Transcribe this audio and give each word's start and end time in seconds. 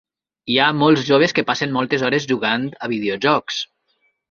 Hi 0.53 0.55
ha 0.61 0.69
molts 0.83 1.03
joves 1.09 1.35
que 1.41 1.43
passen 1.51 1.77
moltes 1.77 2.07
hores 2.09 2.27
jugant 2.33 2.67
a 2.89 2.93
videojocs. 2.97 3.63